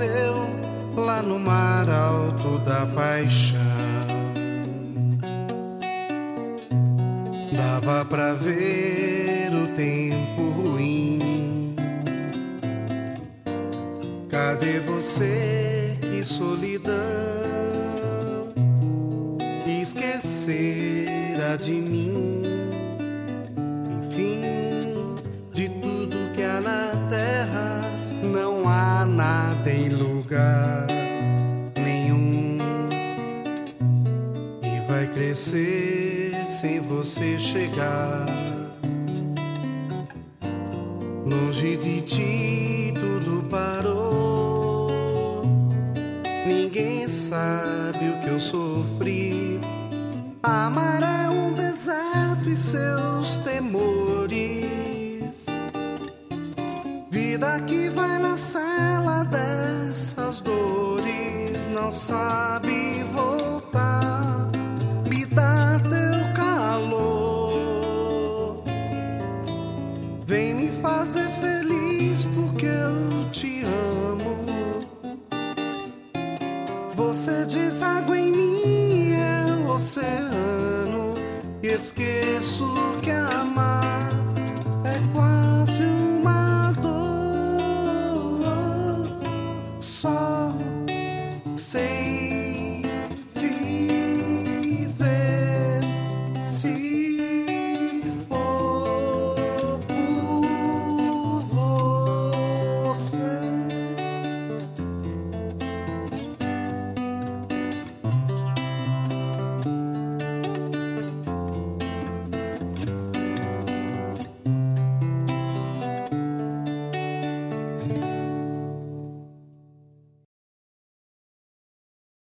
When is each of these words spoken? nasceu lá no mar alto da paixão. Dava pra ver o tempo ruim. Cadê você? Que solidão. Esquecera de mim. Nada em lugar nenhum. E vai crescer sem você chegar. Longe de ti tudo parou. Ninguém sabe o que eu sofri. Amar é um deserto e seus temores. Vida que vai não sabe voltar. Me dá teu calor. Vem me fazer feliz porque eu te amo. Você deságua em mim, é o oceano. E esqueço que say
nasceu 0.00 0.34
lá 0.96 1.22
no 1.22 1.38
mar 1.38 1.88
alto 1.88 2.58
da 2.60 2.86
paixão. 2.86 3.60
Dava 7.52 8.04
pra 8.06 8.32
ver 8.32 9.50
o 9.52 9.68
tempo 9.76 10.48
ruim. 10.50 11.76
Cadê 14.30 14.80
você? 14.80 15.98
Que 16.00 16.24
solidão. 16.24 16.94
Esquecera 19.66 21.56
de 21.58 21.72
mim. 21.72 22.59
Nada 29.20 29.70
em 29.70 29.90
lugar 29.90 30.86
nenhum. 31.76 32.56
E 34.62 34.88
vai 34.88 35.06
crescer 35.08 36.34
sem 36.48 36.80
você 36.80 37.38
chegar. 37.38 38.24
Longe 41.26 41.76
de 41.76 42.00
ti 42.00 42.94
tudo 42.94 43.46
parou. 43.50 44.90
Ninguém 46.46 47.06
sabe 47.06 48.08
o 48.08 48.20
que 48.20 48.28
eu 48.28 48.40
sofri. 48.40 49.60
Amar 50.42 51.02
é 51.02 51.28
um 51.28 51.52
deserto 51.52 52.48
e 52.48 52.56
seus 52.56 53.36
temores. 53.38 55.44
Vida 57.10 57.60
que 57.66 57.90
vai 57.90 58.09
não 61.90 61.96
sabe 61.96 63.02
voltar. 63.12 64.48
Me 65.08 65.26
dá 65.26 65.80
teu 65.82 66.32
calor. 66.34 67.82
Vem 70.24 70.54
me 70.54 70.68
fazer 70.80 71.28
feliz 71.40 72.24
porque 72.26 72.66
eu 72.66 73.28
te 73.32 73.64
amo. 73.64 74.36
Você 76.94 77.44
deságua 77.46 78.16
em 78.16 78.30
mim, 78.30 79.14
é 79.14 79.46
o 79.66 79.72
oceano. 79.72 81.14
E 81.60 81.66
esqueço 81.66 82.72
que 83.02 83.10
say 91.60 91.99